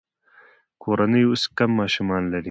کورنۍ 0.81 1.23
اوس 1.27 1.43
کم 1.57 1.71
ماشومان 1.79 2.21
لري. 2.31 2.39